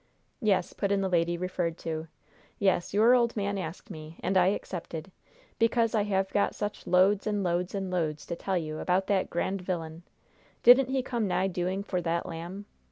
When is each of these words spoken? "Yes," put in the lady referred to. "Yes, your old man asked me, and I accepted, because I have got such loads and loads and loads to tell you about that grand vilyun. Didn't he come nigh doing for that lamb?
"Yes," 0.41 0.73
put 0.73 0.91
in 0.91 1.01
the 1.01 1.07
lady 1.09 1.37
referred 1.37 1.77
to. 1.85 2.07
"Yes, 2.57 2.91
your 2.91 3.13
old 3.13 3.37
man 3.37 3.59
asked 3.59 3.91
me, 3.91 4.19
and 4.23 4.35
I 4.35 4.47
accepted, 4.47 5.11
because 5.59 5.93
I 5.93 6.01
have 6.05 6.27
got 6.33 6.55
such 6.55 6.87
loads 6.87 7.27
and 7.27 7.43
loads 7.43 7.75
and 7.75 7.91
loads 7.91 8.25
to 8.25 8.35
tell 8.35 8.57
you 8.57 8.79
about 8.79 9.05
that 9.05 9.29
grand 9.29 9.61
vilyun. 9.61 10.01
Didn't 10.63 10.89
he 10.89 11.03
come 11.03 11.27
nigh 11.27 11.49
doing 11.49 11.83
for 11.83 12.01
that 12.01 12.25
lamb? 12.25 12.65